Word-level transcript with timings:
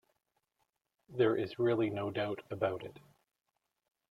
There 1.09 1.35
is 1.35 1.59
really 1.59 1.91
no 1.91 2.09
doubt 2.09 2.41
about 2.49 2.81
it. 2.83 2.97